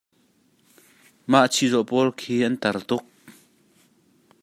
[1.31, 3.03] Mah chizawh pawl khi an tar tuk.